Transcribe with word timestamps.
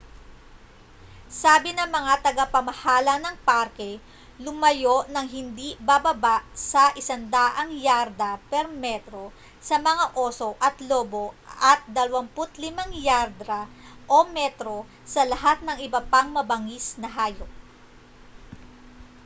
sabi 1.41 1.69
ng 1.77 1.85
mga 1.97 2.13
tagapamahala 2.25 3.13
ng 3.21 3.35
parke 3.47 3.91
lumayo 4.45 4.97
nang 5.13 5.27
hindi 5.35 5.69
bababa 5.89 6.35
sa 6.71 6.83
100 6.97 7.29
yarda/metro 7.87 9.25
sa 9.67 9.75
mga 9.89 10.05
oso 10.25 10.49
at 10.67 10.75
lobo 10.89 11.25
at 11.71 11.79
25 11.85 12.33
yarda/metro 13.09 14.77
sa 15.13 15.21
lahat 15.31 15.57
ng 15.69 15.77
iba 15.87 16.01
pang 16.11 16.29
mabangis 16.37 16.87
na 17.01 17.05
hayop! 17.17 17.51